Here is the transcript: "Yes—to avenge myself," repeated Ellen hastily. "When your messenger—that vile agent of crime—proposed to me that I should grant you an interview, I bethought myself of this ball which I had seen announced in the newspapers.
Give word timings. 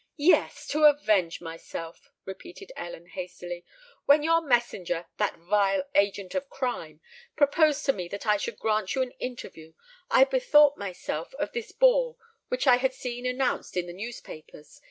"Yes—to 0.17 0.85
avenge 0.85 1.41
myself," 1.41 2.11
repeated 2.25 2.71
Ellen 2.75 3.05
hastily. 3.09 3.63
"When 4.05 4.23
your 4.23 4.41
messenger—that 4.41 5.35
vile 5.37 5.83
agent 5.93 6.33
of 6.33 6.49
crime—proposed 6.49 7.85
to 7.85 7.93
me 7.93 8.07
that 8.07 8.25
I 8.25 8.37
should 8.37 8.57
grant 8.57 8.95
you 8.95 9.03
an 9.03 9.11
interview, 9.19 9.73
I 10.09 10.23
bethought 10.23 10.75
myself 10.75 11.35
of 11.35 11.51
this 11.51 11.71
ball 11.71 12.17
which 12.47 12.65
I 12.65 12.77
had 12.77 12.95
seen 12.95 13.27
announced 13.27 13.77
in 13.77 13.85
the 13.85 13.93
newspapers. 13.93 14.79